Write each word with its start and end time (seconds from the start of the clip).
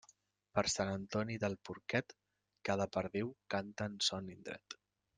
Per 0.59 0.63
Sant 0.75 0.89
Antoni 0.93 1.35
del 1.43 1.57
porquet, 1.69 2.17
cada 2.71 2.91
perdiu 2.99 3.33
canta 3.57 3.93
en 3.93 4.03
son 4.11 4.37
indret. 4.39 4.81